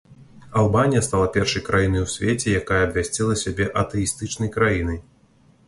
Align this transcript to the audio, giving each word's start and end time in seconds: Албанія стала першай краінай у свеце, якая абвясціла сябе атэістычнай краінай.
Албанія 0.61 1.01
стала 1.07 1.27
першай 1.35 1.65
краінай 1.67 2.03
у 2.05 2.09
свеце, 2.15 2.55
якая 2.61 2.81
абвясціла 2.87 3.39
сябе 3.45 3.71
атэістычнай 3.85 4.53
краінай. 4.59 4.99